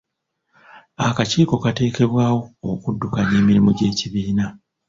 Akakiiko 1.07 1.53
katekebwawo 1.63 2.39
okudukanya 2.71 3.33
emirimu 3.41 3.69
gy'ekibiina. 3.77 4.45